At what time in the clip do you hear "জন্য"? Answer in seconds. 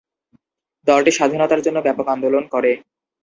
1.65-1.77